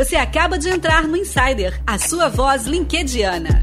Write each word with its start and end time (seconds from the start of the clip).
Você 0.00 0.16
acaba 0.16 0.58
de 0.58 0.70
entrar 0.70 1.06
no 1.06 1.14
Insider, 1.14 1.78
a 1.86 1.98
sua 1.98 2.30
voz 2.30 2.64
linkediana. 2.64 3.60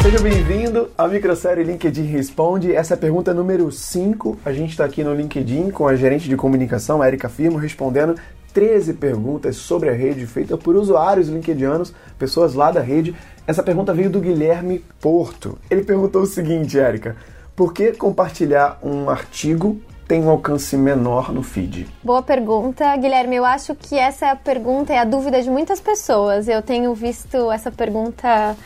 Seja 0.00 0.18
bem-vindo 0.20 0.90
à 0.96 1.06
microsérie 1.06 1.64
LinkedIn 1.64 2.04
Responde. 2.04 2.74
Essa 2.74 2.94
é 2.94 2.96
a 2.96 2.98
pergunta 2.98 3.34
número 3.34 3.70
5. 3.70 4.38
A 4.42 4.54
gente 4.54 4.70
está 4.70 4.86
aqui 4.86 5.04
no 5.04 5.14
LinkedIn 5.14 5.68
com 5.68 5.86
a 5.86 5.94
gerente 5.94 6.30
de 6.30 6.36
comunicação, 6.36 7.02
a 7.02 7.06
Erika 7.06 7.28
Firmo, 7.28 7.58
respondendo 7.58 8.14
13 8.54 8.94
perguntas 8.94 9.56
sobre 9.56 9.90
a 9.90 9.92
rede 9.92 10.26
feitas 10.26 10.58
por 10.58 10.76
usuários 10.76 11.28
linkedianos, 11.28 11.92
pessoas 12.18 12.54
lá 12.54 12.70
da 12.70 12.80
rede. 12.80 13.14
Essa 13.46 13.62
pergunta 13.62 13.92
veio 13.92 14.08
do 14.08 14.20
Guilherme 14.20 14.82
Porto. 14.98 15.58
Ele 15.70 15.84
perguntou 15.84 16.22
o 16.22 16.26
seguinte, 16.26 16.78
Erika: 16.78 17.16
por 17.54 17.72
que 17.72 17.92
compartilhar 17.92 18.78
um 18.82 19.08
artigo 19.08 19.80
tem 20.06 20.22
um 20.22 20.30
alcance 20.30 20.76
menor 20.76 21.32
no 21.32 21.42
feed? 21.42 21.86
Boa 22.02 22.22
pergunta, 22.22 22.96
Guilherme. 22.96 23.36
Eu 23.36 23.44
acho 23.44 23.74
que 23.74 23.98
essa 23.98 24.26
é 24.26 24.30
a 24.30 24.36
pergunta 24.36 24.92
e 24.92 24.96
a 24.96 25.04
dúvida 25.04 25.42
de 25.42 25.50
muitas 25.50 25.80
pessoas. 25.80 26.48
Eu 26.48 26.62
tenho 26.62 26.94
visto 26.94 27.50
essa 27.50 27.70
pergunta 27.70 28.56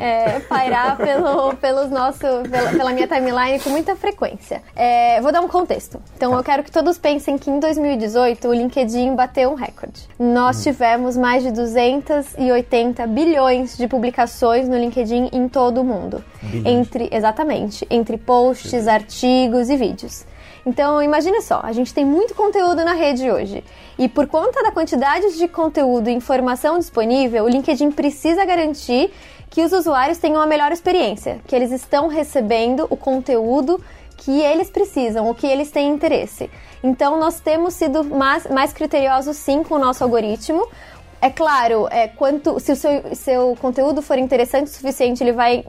é, 0.00 0.40
pairar 0.40 0.96
pelo, 0.98 1.54
pelos 1.56 1.90
nosso, 1.90 2.20
pela, 2.50 2.70
pela, 2.70 2.92
minha 2.92 3.06
timeline 3.06 3.60
com 3.60 3.70
muita 3.70 3.94
frequência. 3.96 4.62
É, 4.74 5.20
vou 5.20 5.30
dar 5.30 5.40
um 5.40 5.48
contexto. 5.48 6.00
Então, 6.16 6.34
eu 6.34 6.42
quero 6.42 6.62
que 6.62 6.70
todos 6.70 6.98
pensem 6.98 7.36
que 7.36 7.50
em 7.50 7.60
2018 7.60 8.48
o 8.48 8.54
LinkedIn 8.54 9.14
bateu 9.14 9.50
um 9.50 9.54
recorde. 9.54 10.08
Nós 10.18 10.58
hum. 10.58 10.62
tivemos 10.62 11.16
mais 11.16 11.42
de 11.42 11.52
280 11.52 13.06
bilhões 13.06 13.76
de 13.76 13.86
publicações 13.86 14.68
no 14.68 14.76
LinkedIn 14.76 15.30
em 15.32 15.48
todo 15.48 15.80
o 15.82 15.84
mundo. 15.84 16.24
Bilhões. 16.42 16.66
Entre, 16.66 17.08
exatamente, 17.12 17.86
entre 17.90 18.16
posts, 18.16 18.84
Sim. 18.84 18.88
artigos 18.88 19.68
e 19.68 19.76
vídeos. 19.76 20.24
Então, 20.64 21.02
imagina 21.02 21.40
só, 21.40 21.60
a 21.62 21.72
gente 21.72 21.94
tem 21.94 22.04
muito 22.04 22.34
conteúdo 22.34 22.84
na 22.84 22.92
rede 22.92 23.30
hoje. 23.30 23.64
E 23.98 24.08
por 24.08 24.26
conta 24.26 24.62
da 24.62 24.70
quantidade 24.70 25.36
de 25.36 25.48
conteúdo 25.48 26.08
e 26.08 26.12
informação 26.12 26.78
disponível, 26.78 27.44
o 27.44 27.48
LinkedIn 27.48 27.90
precisa 27.90 28.44
garantir 28.44 29.10
que 29.50 29.62
os 29.62 29.72
usuários 29.72 30.18
tenham 30.18 30.40
a 30.40 30.46
melhor 30.46 30.72
experiência, 30.72 31.40
que 31.46 31.56
eles 31.56 31.72
estão 31.72 32.08
recebendo 32.08 32.86
o 32.90 32.96
conteúdo 32.96 33.82
que 34.18 34.40
eles 34.40 34.68
precisam, 34.68 35.30
o 35.30 35.34
que 35.34 35.46
eles 35.46 35.70
têm 35.70 35.88
interesse. 35.88 36.50
Então, 36.82 37.18
nós 37.18 37.40
temos 37.40 37.74
sido 37.74 38.04
mais, 38.04 38.46
mais 38.46 38.72
criteriosos 38.72 39.36
sim 39.36 39.62
com 39.62 39.76
o 39.76 39.78
nosso 39.78 40.02
algoritmo. 40.04 40.68
É 41.20 41.30
claro, 41.30 41.88
é, 41.90 42.06
quanto, 42.06 42.60
se 42.60 42.70
o 42.70 42.76
seu, 42.76 43.14
seu 43.14 43.56
conteúdo 43.60 44.00
for 44.02 44.18
interessante 44.18 44.66
o 44.66 44.70
suficiente, 44.70 45.22
ele 45.22 45.32
vai 45.32 45.64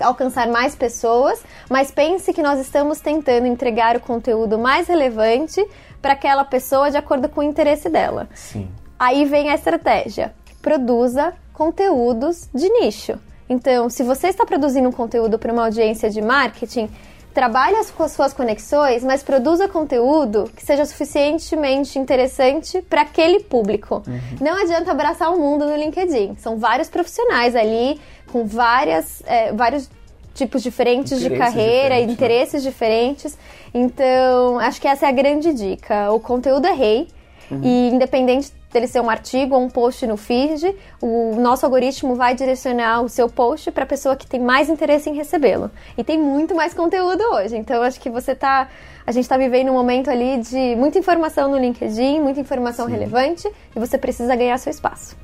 alcançar 0.00 0.48
mais 0.48 0.74
pessoas, 0.74 1.42
mas 1.70 1.90
pense 1.90 2.32
que 2.32 2.42
nós 2.42 2.60
estamos 2.60 3.00
tentando 3.00 3.46
entregar 3.46 3.96
o 3.96 4.00
conteúdo 4.00 4.58
mais 4.58 4.88
relevante 4.88 5.64
para 6.00 6.12
aquela 6.12 6.44
pessoa 6.44 6.90
de 6.90 6.96
acordo 6.96 7.28
com 7.28 7.40
o 7.40 7.44
interesse 7.44 7.88
dela. 7.88 8.28
Sim. 8.34 8.68
Aí 8.98 9.24
vem 9.24 9.50
a 9.50 9.54
estratégia. 9.54 10.34
Produza 10.60 11.34
conteúdos 11.52 12.48
de 12.54 12.68
nicho. 12.68 13.18
Então, 13.48 13.90
se 13.90 14.02
você 14.02 14.28
está 14.28 14.46
produzindo 14.46 14.88
um 14.88 14.92
conteúdo 14.92 15.38
para 15.38 15.52
uma 15.52 15.64
audiência 15.64 16.08
de 16.08 16.22
marketing, 16.22 16.88
trabalhe 17.34 17.76
as 17.76 17.92
suas 18.12 18.32
conexões, 18.32 19.02
mas 19.02 19.22
produza 19.22 19.68
conteúdo 19.68 20.48
que 20.54 20.64
seja 20.64 20.86
suficientemente 20.86 21.98
interessante 21.98 22.80
para 22.80 23.02
aquele 23.02 23.40
público. 23.40 24.02
Uhum. 24.06 24.36
Não 24.40 24.62
adianta 24.62 24.92
abraçar 24.92 25.32
o 25.34 25.38
mundo 25.38 25.66
no 25.66 25.76
LinkedIn. 25.76 26.36
São 26.36 26.56
vários 26.56 26.88
profissionais 26.88 27.56
ali 27.56 28.00
com 28.30 28.46
várias, 28.46 29.22
é, 29.26 29.52
vários 29.52 29.90
tipos 30.32 30.62
diferentes 30.62 31.18
de 31.20 31.30
carreira, 31.30 31.96
diferentes, 31.96 32.06
né? 32.06 32.12
interesses 32.12 32.64
né? 32.64 32.70
diferentes. 32.70 33.38
Então, 33.72 34.58
acho 34.60 34.80
que 34.80 34.86
essa 34.86 35.06
é 35.06 35.08
a 35.08 35.12
grande 35.12 35.52
dica. 35.52 36.12
O 36.12 36.20
conteúdo 36.20 36.66
é 36.66 36.72
rei. 36.72 37.08
Uhum. 37.50 37.60
E 37.62 37.90
independente 37.90 38.52
dele 38.72 38.86
ser 38.86 39.00
um 39.00 39.08
artigo 39.08 39.54
ou 39.54 39.62
um 39.62 39.70
post 39.70 40.06
no 40.06 40.16
feed, 40.16 40.74
o 41.00 41.36
nosso 41.36 41.64
algoritmo 41.64 42.14
vai 42.14 42.34
direcionar 42.34 43.02
o 43.02 43.08
seu 43.08 43.28
post 43.28 43.70
para 43.70 43.84
a 43.84 43.86
pessoa 43.86 44.16
que 44.16 44.26
tem 44.26 44.40
mais 44.40 44.68
interesse 44.68 45.08
em 45.08 45.14
recebê-lo. 45.14 45.70
E 45.96 46.02
tem 46.02 46.18
muito 46.18 46.54
mais 46.54 46.74
conteúdo 46.74 47.22
hoje. 47.32 47.56
Então 47.56 47.82
acho 47.82 48.00
que 48.00 48.10
você 48.10 48.34
tá, 48.34 48.68
a 49.06 49.12
gente 49.12 49.24
está 49.24 49.36
vivendo 49.36 49.70
um 49.70 49.74
momento 49.74 50.10
ali 50.10 50.38
de 50.38 50.74
muita 50.76 50.98
informação 50.98 51.48
no 51.48 51.58
LinkedIn, 51.58 52.20
muita 52.20 52.40
informação 52.40 52.86
Sim. 52.86 52.92
relevante 52.92 53.48
e 53.74 53.78
você 53.78 53.96
precisa 53.96 54.34
ganhar 54.34 54.58
seu 54.58 54.70
espaço. 54.70 55.16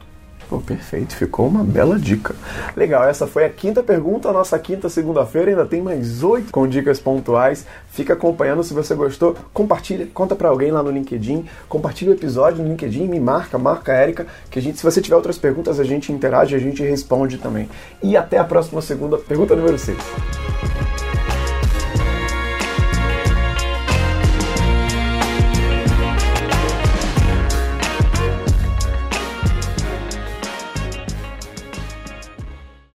Pô, 0.50 0.58
perfeito, 0.58 1.14
ficou 1.14 1.46
uma 1.46 1.62
bela 1.62 1.96
dica. 1.96 2.34
Legal, 2.76 3.04
essa 3.04 3.24
foi 3.24 3.44
a 3.44 3.48
quinta 3.48 3.84
pergunta, 3.84 4.28
a 4.28 4.32
nossa 4.32 4.58
quinta 4.58 4.88
segunda-feira, 4.88 5.52
ainda 5.52 5.64
tem 5.64 5.80
mais 5.80 6.24
oito 6.24 6.50
com 6.50 6.66
dicas 6.66 6.98
pontuais. 6.98 7.64
Fica 7.92 8.14
acompanhando 8.14 8.64
se 8.64 8.74
você 8.74 8.92
gostou, 8.96 9.36
compartilha, 9.54 10.08
conta 10.12 10.34
para 10.34 10.48
alguém 10.48 10.72
lá 10.72 10.82
no 10.82 10.90
LinkedIn, 10.90 11.44
compartilha 11.68 12.10
o 12.10 12.14
episódio 12.14 12.64
no 12.64 12.68
LinkedIn, 12.68 13.06
me 13.06 13.20
marca, 13.20 13.58
marca 13.58 13.92
a 13.92 14.02
Erika, 14.02 14.26
que 14.50 14.58
a 14.58 14.62
gente, 14.62 14.78
se 14.78 14.82
você 14.82 15.00
tiver 15.00 15.14
outras 15.14 15.38
perguntas, 15.38 15.78
a 15.78 15.84
gente 15.84 16.10
interage, 16.10 16.56
a 16.56 16.58
gente 16.58 16.82
responde 16.82 17.38
também. 17.38 17.68
E 18.02 18.16
até 18.16 18.36
a 18.36 18.42
próxima 18.42 18.82
segunda, 18.82 19.18
pergunta 19.18 19.54
número 19.54 19.78
6. 19.78 19.96